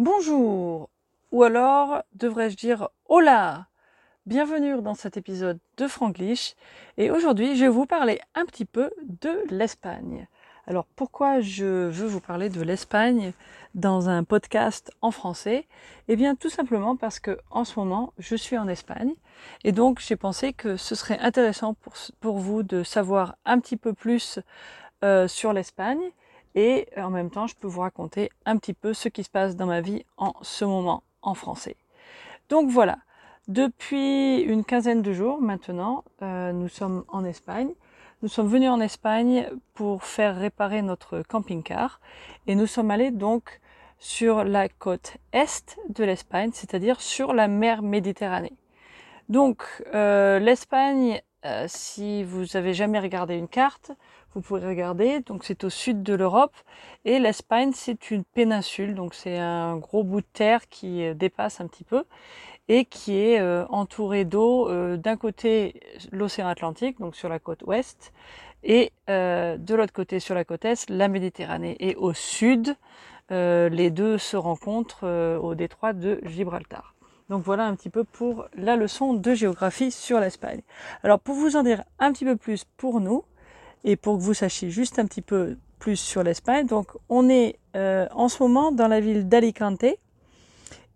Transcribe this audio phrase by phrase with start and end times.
[0.00, 0.90] Bonjour,
[1.32, 3.66] ou alors devrais-je dire hola.
[4.26, 6.54] Bienvenue dans cet épisode de Franglish.
[6.98, 10.28] Et aujourd'hui je vais vous parler un petit peu de l'Espagne.
[10.68, 13.32] Alors pourquoi je veux vous parler de l'Espagne
[13.74, 15.66] dans un podcast en français?
[16.06, 19.14] Eh bien tout simplement parce que en ce moment je suis en Espagne.
[19.64, 21.74] Et donc j'ai pensé que ce serait intéressant
[22.20, 24.38] pour, vous de savoir un petit peu plus
[25.02, 26.12] euh, sur l'Espagne
[26.58, 29.54] et en même temps je peux vous raconter un petit peu ce qui se passe
[29.54, 31.76] dans ma vie en ce moment en français.
[32.48, 32.98] Donc voilà,
[33.46, 37.70] depuis une quinzaine de jours maintenant, euh, nous sommes en Espagne.
[38.22, 42.00] Nous sommes venus en Espagne pour faire réparer notre camping-car
[42.48, 43.60] et nous sommes allés donc
[44.00, 48.56] sur la côte est de l'Espagne, c'est-à-dire sur la mer Méditerranée.
[49.28, 49.62] Donc
[49.94, 53.92] euh, l'Espagne, euh, si vous avez jamais regardé une carte,
[54.34, 55.20] vous pouvez regarder.
[55.20, 56.54] Donc c'est au sud de l'Europe
[57.04, 61.60] et l'Espagne c'est une péninsule, donc c'est un gros bout de terre qui euh, dépasse
[61.60, 62.04] un petit peu
[62.68, 64.68] et qui est euh, entouré d'eau
[64.98, 65.80] d'un côté
[66.12, 68.12] l'océan Atlantique, donc sur la côte ouest,
[68.62, 71.76] et de l'autre côté sur la côte est la Méditerranée.
[71.80, 72.76] Et au sud,
[73.30, 76.97] les deux se rencontrent au détroit de Gibraltar.
[77.28, 80.62] Donc voilà un petit peu pour la leçon de géographie sur l'Espagne.
[81.02, 83.24] Alors pour vous en dire un petit peu plus pour nous,
[83.84, 87.58] et pour que vous sachiez juste un petit peu plus sur l'Espagne, donc on est
[87.76, 89.84] euh, en ce moment dans la ville d'Alicante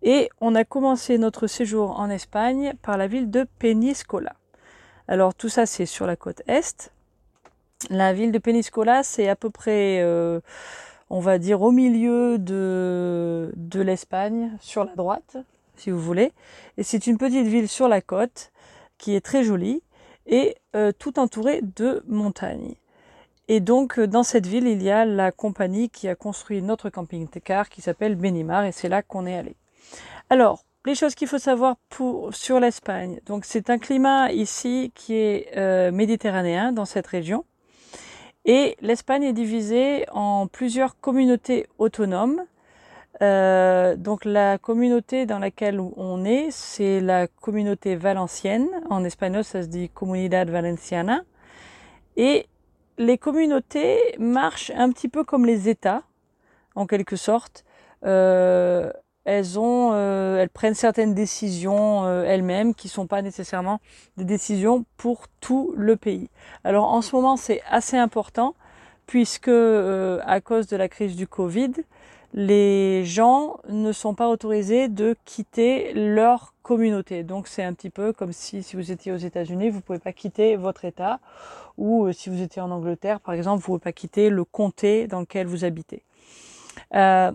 [0.02, 4.34] et on a commencé notre séjour en Espagne par la ville de Peñíscola.
[5.06, 6.92] Alors tout ça c'est sur la côte est.
[7.90, 10.40] La ville de Peñíscola c'est à peu près, euh,
[11.10, 15.36] on va dire, au milieu de l'Espagne, sur la droite,
[15.90, 16.32] vous voulez.
[16.76, 18.52] Et c'est une petite ville sur la côte
[18.98, 19.82] qui est très jolie
[20.26, 22.74] et euh, tout entouré de montagnes.
[23.48, 26.90] Et donc euh, dans cette ville, il y a la compagnie qui a construit notre
[26.90, 29.56] camping-car qui s'appelle Benimar et c'est là qu'on est allé.
[30.30, 33.20] Alors, les choses qu'il faut savoir pour, sur l'Espagne.
[33.26, 37.44] Donc c'est un climat ici qui est euh, méditerranéen dans cette région.
[38.44, 42.42] Et l'Espagne est divisée en plusieurs communautés autonomes
[43.20, 48.68] euh, donc la communauté dans laquelle on est, c'est la communauté valencienne.
[48.88, 51.22] En espagnol, ça se dit Comunidad Valenciana.
[52.16, 52.46] Et
[52.98, 56.02] les communautés marchent un petit peu comme les États,
[56.74, 57.64] en quelque sorte.
[58.04, 58.90] Euh,
[59.24, 63.80] elles ont, euh, elles prennent certaines décisions elles-mêmes qui sont pas nécessairement
[64.16, 66.28] des décisions pour tout le pays.
[66.64, 68.54] Alors en ce moment, c'est assez important
[69.06, 71.72] puisque à cause de la crise du Covid,
[72.34, 77.24] les gens ne sont pas autorisés de quitter leur communauté.
[77.24, 79.98] Donc c'est un petit peu comme si, si vous étiez aux États-Unis, vous ne pouvez
[79.98, 81.20] pas quitter votre État,
[81.76, 84.44] ou euh, si vous étiez en Angleterre, par exemple, vous ne pouvez pas quitter le
[84.44, 86.04] comté dans lequel vous habitez.
[86.94, 87.32] Euh,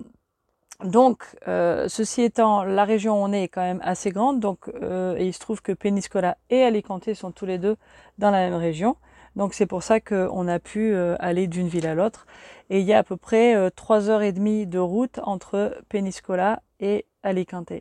[0.83, 4.69] donc, euh, ceci étant, la région où on est est quand même assez grande, donc
[4.69, 7.77] et il se trouve que Peniscola et Alicante sont tous les deux
[8.17, 8.95] dans la même région.
[9.37, 12.25] Donc c'est pour ça qu'on a pu euh, aller d'une ville à l'autre.
[12.71, 15.77] Et il y a à peu près euh, trois heures et demie de route entre
[15.89, 17.71] Peniscola et Alicante.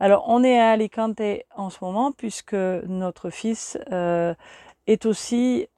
[0.00, 1.22] Alors on est à Alicante
[1.54, 4.34] en ce moment puisque notre fils euh,
[4.88, 5.68] est aussi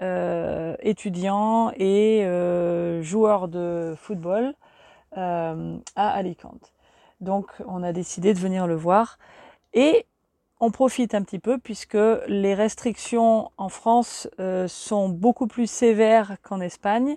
[0.81, 2.23] étudiant et
[3.03, 4.55] joueur de football
[5.13, 5.55] à
[5.97, 6.73] Alicante.
[7.21, 9.19] Donc on a décidé de venir le voir.
[9.73, 10.07] Et
[10.61, 16.37] on profite un petit peu puisque les restrictions en France euh, sont beaucoup plus sévères
[16.43, 17.17] qu'en Espagne,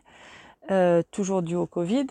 [0.69, 2.07] euh, toujours dû au Covid.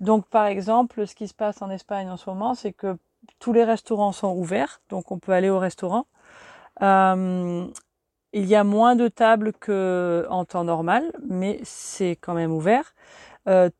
[0.00, 2.96] Donc par exemple, ce qui se passe en Espagne en ce moment, c'est que
[3.38, 6.06] tous les restaurants sont ouverts, donc on peut aller au restaurant.
[6.80, 7.66] Euh,
[8.32, 12.94] il y a moins de tables qu'en temps normal, mais c'est quand même ouvert.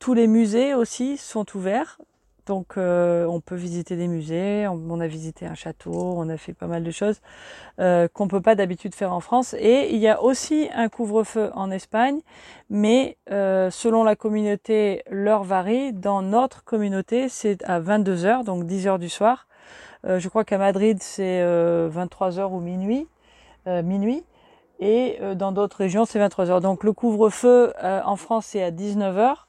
[0.01, 2.01] tous les musées aussi sont ouverts,
[2.51, 6.53] donc euh, on peut visiter des musées, on, a visité un château, on a fait
[6.53, 7.21] pas mal de choses
[7.79, 9.55] euh, qu'on peut pas d'habitude faire en France.
[9.57, 12.19] Et il y a aussi un couvre-feu en Espagne,
[12.69, 15.93] mais euh, selon la communauté, l'heure varie.
[15.93, 19.47] Dans notre communauté, c'est à 22 heures, donc 10 heures du soir.
[20.03, 21.45] je crois qu'à Madrid, c'est
[21.89, 23.07] 23 heures ou minuit,
[23.67, 24.25] minuit.
[24.81, 26.61] Et dans d'autres régions, c'est 23 heures.
[26.61, 29.47] Donc le couvre-feu en France, c'est à 19 heures.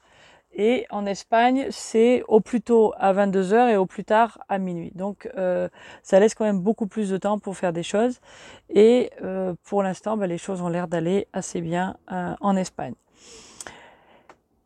[0.54, 4.92] Et en Espagne, c'est au plus tôt à 22h et au plus tard à minuit.
[4.94, 5.68] Donc euh,
[6.02, 8.20] ça laisse quand même beaucoup plus de temps pour faire des choses.
[8.68, 12.94] Et euh, pour l'instant, bah, les choses ont l'air d'aller assez bien euh, en Espagne.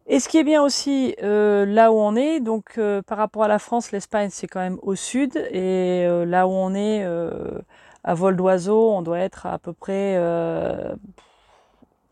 [0.09, 2.79] Et ce qui est bien aussi là où on est, donc
[3.09, 5.37] par rapport à la France, l'Espagne c'est quand même au sud.
[5.51, 7.05] Et là où on est,
[8.05, 10.17] à vol d'oiseau, on doit être à peu près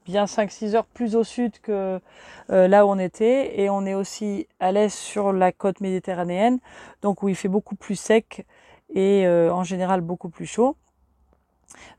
[0.04, 2.00] bien 5-6 heures plus au sud que
[2.50, 3.60] euh, là où on était.
[3.60, 6.58] Et on est aussi à l'est sur la côte méditerranéenne,
[7.02, 8.46] donc où il fait beaucoup plus sec
[8.94, 10.76] et euh, en général beaucoup plus chaud.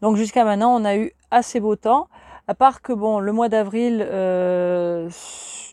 [0.01, 2.07] Donc jusqu'à maintenant, on a eu assez beau temps.
[2.47, 5.09] À part que bon, le mois d'avril, euh,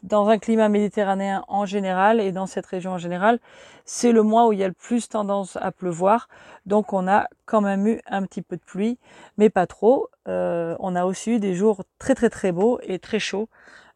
[0.03, 3.39] dans un climat méditerranéen en général et dans cette région en général,
[3.85, 6.29] c'est le mois où il y a le plus tendance à pleuvoir.
[6.67, 8.99] Donc on a quand même eu un petit peu de pluie,
[9.39, 10.09] mais pas trop.
[10.29, 13.49] Euh, on a aussi eu des jours très très très beaux et très chauds.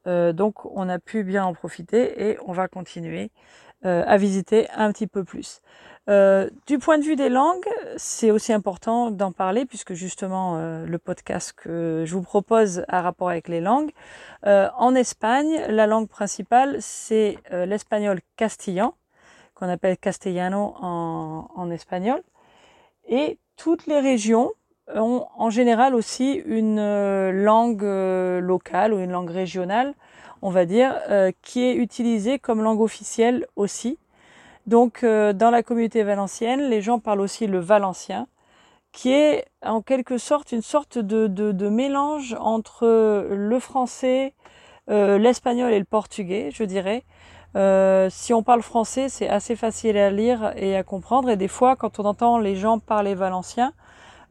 [0.06, 3.30] Euh, donc on a pu bien en profiter et on va continuer
[3.82, 5.60] à visiter un petit peu plus.
[6.08, 10.86] Euh, du point de vue des langues, c'est aussi important d'en parler puisque justement euh,
[10.86, 13.90] le podcast que je vous propose a rapport avec les langues.
[14.46, 18.94] Euh, en Espagne, la langue principale c'est l'espagnol castillan,
[19.54, 22.22] qu'on appelle castellano en, en, espagnol.
[23.08, 24.52] Et toutes les régions
[24.94, 26.80] ont en général aussi une
[27.30, 29.94] langue locale ou une langue régionale,
[30.42, 30.94] on va dire,
[31.42, 33.98] qui est utilisée comme langue officielle aussi.
[34.66, 38.26] Donc euh, dans la communauté valencienne, les gens parlent aussi le valencien,
[38.92, 42.86] qui est en quelque sorte une sorte de, de, mélange entre
[43.30, 44.34] le français,
[44.90, 47.04] euh, l'espagnol et le portugais, je dirais.
[47.56, 51.30] Euh, si on parle français, c'est assez facile à lire et à comprendre.
[51.30, 53.72] Et des fois, quand on entend les gens parler valencien,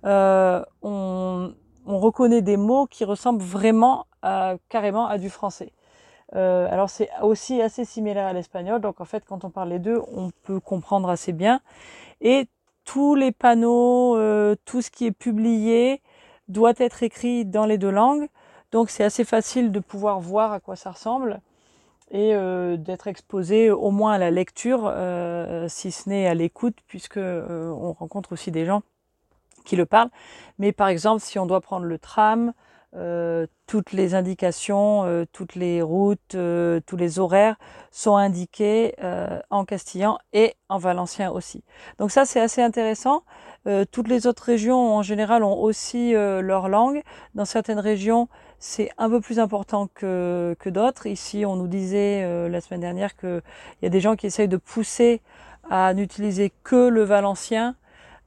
[0.04, 5.72] on, on, reconnaît des mots qui ressemblent vraiment à, carrément à du français.
[6.34, 9.80] Euh, alors c'est aussi assez similaire à l'espagnol, donc en fait quand on parle les
[9.80, 11.62] deux, on peut comprendre assez bien.
[12.22, 12.48] Et
[12.84, 16.02] tous les panneaux, euh, tout ce qui est publié
[16.48, 18.28] doit être écrit dans les deux langues,
[18.72, 21.42] donc c'est assez facile de pouvoir voir à quoi ça ressemble
[22.12, 24.94] et euh, d'être exposé au moins à la lecture,
[25.68, 28.82] si ce n'est à l'écoute, puisque on rencontre aussi des gens
[29.64, 30.12] qui le parlent.
[30.60, 32.54] Mais par exemple, si on doit prendre le tram,
[32.96, 37.58] euh, toutes les indications, euh, toutes les routes, euh, tous les horaires
[37.92, 38.96] sont indiqués
[39.50, 41.64] en castillan et en valencien aussi.
[42.00, 43.24] Donc ça c'est assez intéressant.
[43.92, 47.02] toutes les autres régions en général ont aussi leur langue.
[47.36, 48.28] Dans certaines régions
[48.60, 51.08] c'est un peu plus important que, que d'autres.
[51.08, 53.42] Ici on nous disait la semaine dernière qu'il
[53.82, 55.22] y a des gens qui essayent de pousser
[55.70, 57.76] à n'utiliser que le valencien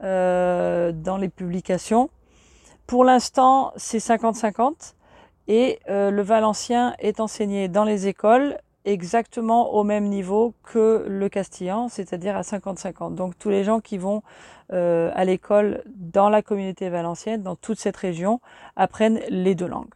[0.00, 2.08] dans les publications.
[2.88, 4.94] Pour l'instant, c'est 50-50
[5.46, 8.56] et euh, le valencien est enseigné dans les écoles
[8.87, 13.14] exactement au même niveau que le castillan, c'est-à-dire à 50-50.
[13.14, 14.23] Donc tous les gens qui vont
[14.73, 18.40] euh, à l'école dans la communauté valencienne, dans toute cette région,
[18.75, 19.93] apprennent les deux langues.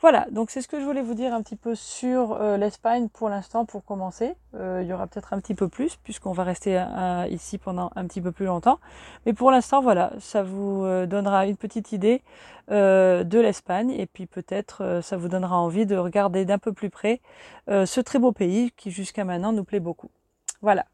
[0.00, 3.08] Voilà, donc c'est ce que je voulais vous dire un petit peu sur euh, l'Espagne
[3.10, 4.34] pour l'instant, pour commencer.
[4.54, 7.90] Euh, il y aura peut-être un petit peu plus, puisqu'on va rester euh, ici pendant
[7.96, 8.78] un petit peu plus longtemps.
[9.26, 12.22] Mais pour l'instant, voilà, ça vous donnera une petite idée
[12.68, 17.20] de l'Espagne, et puis peut-être ça vous donnera envie de regarder d'un peu plus près
[17.68, 20.10] ce très beau pays qui jusqu'à maintenant nous plaît beaucoup.
[20.62, 20.86] Voilà.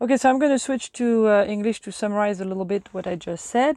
[0.00, 3.08] Okay, so I'm going to switch to uh, English to summarize a little bit what
[3.08, 3.76] I just said.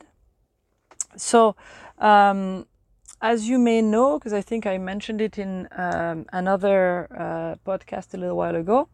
[1.15, 1.55] So,
[1.97, 2.65] um,
[3.21, 8.13] as you may know, because I think I mentioned it in um, another uh, podcast
[8.13, 8.89] a little while ago,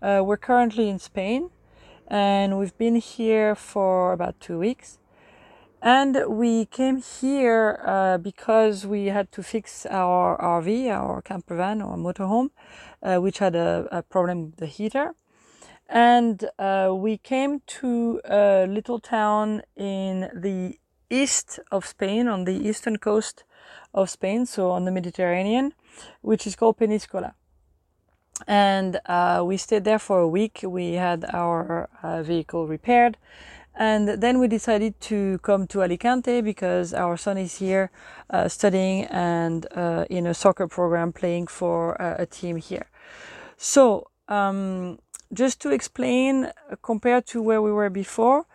[0.00, 1.50] uh, we're currently in Spain
[2.08, 4.98] and we've been here for about two weeks.
[5.82, 11.82] And we came here uh, because we had to fix our RV, our camper van
[11.82, 12.50] or motorhome,
[13.02, 15.14] uh, which had a, a, problem with the heater.
[15.88, 20.78] And uh, we came to a little town in the
[21.10, 23.44] east of Spain, on the eastern coast
[23.94, 25.72] of Spain, so on the Mediterranean,
[26.20, 27.34] which is called Peniscola.
[28.46, 30.60] And uh, we stayed there for a week.
[30.62, 33.16] We had our uh, vehicle repaired.
[33.78, 37.90] And then we decided to come to Alicante because our son is here
[38.30, 42.88] uh, studying and uh, in a soccer program playing for uh, a team here.
[43.58, 44.98] So, um,
[45.32, 48.46] just to explain, uh, compared to where we were before,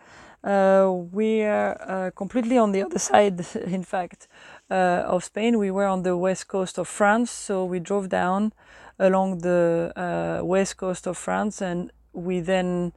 [0.42, 4.28] we are completely on the other side, in fact,
[4.70, 5.58] uh, of Spain.
[5.58, 8.52] We were on the west coast of France, so we drove down
[8.98, 12.92] along the uh, west coast of France, and we then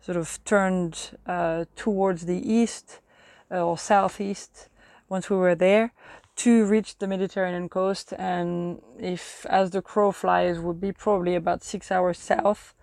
[0.00, 3.00] sort of turned uh, towards the east
[3.50, 4.68] uh, or southeast
[5.08, 5.92] once we were there
[6.36, 8.14] to reach the Mediterranean coast.
[8.18, 12.74] And if, as the crow flies, would be probably about six hours south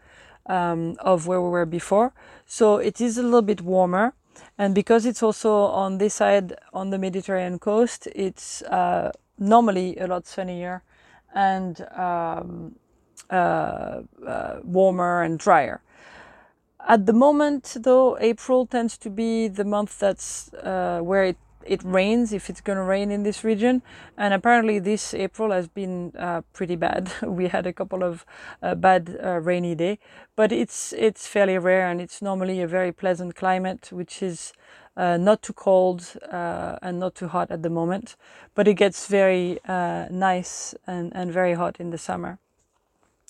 [0.47, 2.13] um, of where we were before.
[2.45, 4.13] So it is a little bit warmer
[4.57, 10.07] and because it's also on this side on the Mediterranean coast, it's uh, normally a
[10.07, 10.83] lot sunnier
[11.33, 12.75] and um,
[13.29, 15.81] uh, uh, warmer and drier.
[16.87, 21.37] At the moment, though, April tends to be the month that's uh, where it
[21.67, 23.81] it rains if it's going to rain in this region.
[24.17, 27.11] And apparently, this April has been uh, pretty bad.
[27.21, 28.25] we had a couple of
[28.61, 29.99] uh, bad uh, rainy day,
[30.35, 34.53] but it's it's fairly rare, and it's normally a very pleasant climate, which is
[34.95, 38.15] uh, not too cold uh, and not too hot at the moment.
[38.55, 42.39] But it gets very uh, nice and and very hot in the summer.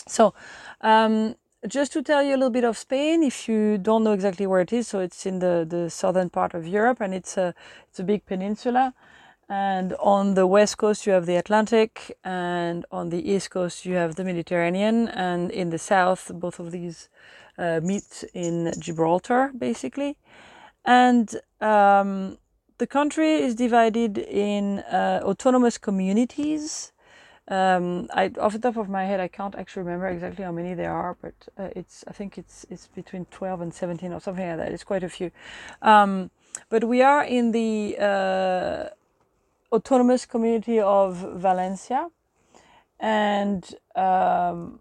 [0.07, 0.33] So.
[0.81, 1.35] Um,
[1.67, 4.61] just to tell you a little bit of Spain, if you don't know exactly where
[4.61, 7.53] it is, so it's in the, the southern part of Europe and it's a,
[7.89, 8.93] it's a big peninsula.
[9.49, 13.93] And on the west coast, you have the Atlantic, and on the east coast, you
[13.95, 15.07] have the Mediterranean.
[15.07, 17.07] And in the south, both of these
[17.57, 20.17] uh, meet in Gibraltar, basically.
[20.83, 22.37] And um,
[22.77, 26.91] the country is divided in uh, autonomous communities
[27.49, 30.73] um, I, off the top of my head, I can't actually remember exactly how many
[30.73, 34.47] there are, but uh, it's I think it's it's between 12 and 17 or something
[34.47, 34.71] like that.
[34.73, 35.31] It's quite a few.
[35.81, 36.29] Um,
[36.69, 38.89] but we are in the uh,
[39.71, 42.09] autonomous community of Valencia,
[42.99, 43.63] and
[43.95, 44.79] um,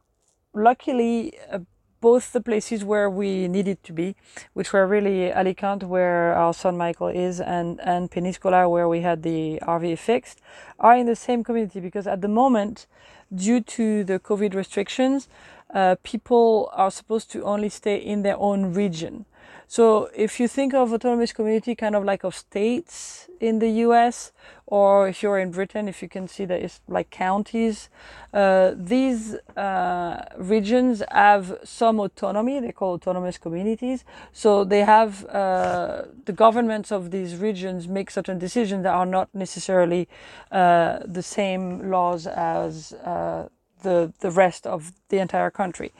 [0.53, 1.61] luckily, uh,
[2.01, 4.17] both the places where we needed to be,
[4.53, 9.23] which were really Alicante, where our son Michael is, and, and Peniscola, where we had
[9.23, 10.41] the RV fixed,
[10.79, 12.87] are in the same community because at the moment,
[13.35, 15.29] due to the COVID restrictions,
[15.75, 19.25] uh, people are supposed to only stay in their own region.
[19.69, 24.33] So if you think of autonomous community kind of like of states in the US,
[24.67, 27.89] or if you're in Britain, if you can see that it's like counties,
[28.33, 32.61] uh, these uh, regions have some autonomy.
[32.61, 34.05] They call autonomous communities.
[34.33, 39.29] So they have uh, the governments of these regions make certain decisions that are not
[39.35, 40.09] necessarily
[40.53, 43.49] uh, the same laws as uh,
[43.83, 45.93] the the rest of the entire country.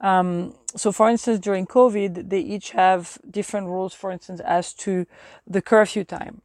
[0.00, 3.94] Um, so, for instance, during COVID, they each have different rules.
[3.94, 5.06] For instance, as to
[5.46, 6.42] the curfew time,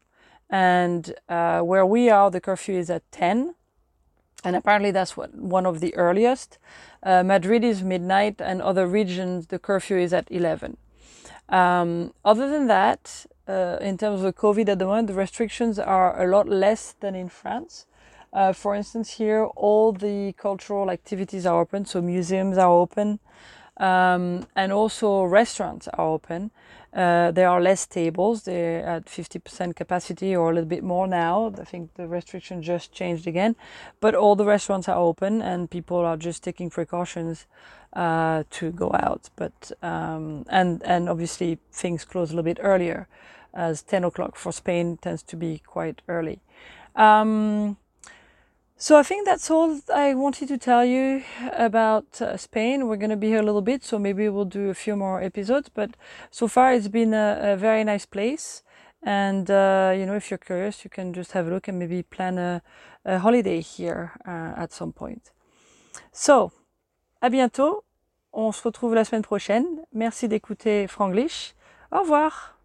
[0.50, 3.56] and uh, where we are, the curfew is at ten,
[4.44, 6.58] and apparently that's what one of the earliest.
[7.02, 10.78] Uh, Madrid is midnight, and other regions the curfew is at eleven.
[11.50, 16.22] Um, other than that, uh, in terms of COVID at the moment, the restrictions are
[16.22, 17.88] a lot less than in France.
[18.32, 23.20] Uh, for instance, here all the cultural activities are open, so museums are open,
[23.78, 26.52] um, and also restaurants are open.
[26.94, 31.54] Uh, there are less tables; they're at 50% capacity or a little bit more now.
[31.60, 33.56] I think the restriction just changed again,
[34.00, 37.48] but all the restaurants are open, and people are just taking precautions
[37.94, 39.30] uh, to go out.
[39.36, 43.08] But um, and and obviously things close a little bit earlier,
[43.54, 46.40] as 10 o'clock for Spain tends to be quite early.
[46.96, 47.78] Um,
[48.80, 51.22] so I think that's all I wanted to tell you
[51.54, 52.88] about uh, Spain.
[52.88, 55.22] We're going to be here a little bit, so maybe we'll do a few more
[55.22, 55.70] episodes.
[55.70, 55.92] But
[56.32, 58.64] so far, it's been a, a very nice place.
[59.04, 62.04] And uh, you know, if you're curious, you can just have a look and maybe
[62.04, 62.62] plan a,
[63.06, 65.32] a holiday here uh, at some point.
[66.12, 66.52] So,
[67.22, 67.84] à bientôt.
[68.32, 69.66] On se retrouve la semaine prochaine.
[69.92, 71.56] Merci d'écouter Franglish.
[71.92, 72.59] Au revoir.